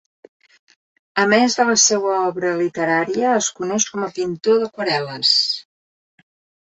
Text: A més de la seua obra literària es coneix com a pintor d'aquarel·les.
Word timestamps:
A 1.23 1.25
més 1.33 1.57
de 1.59 1.65
la 1.71 1.75
seua 1.81 2.15
obra 2.29 2.53
literària 2.61 3.35
es 3.43 3.51
coneix 3.61 3.87
com 3.93 4.07
a 4.09 4.13
pintor 4.19 4.59
d'aquarel·les. 4.65 5.39